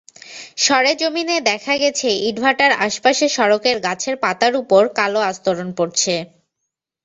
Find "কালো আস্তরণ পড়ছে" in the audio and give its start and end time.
4.97-6.13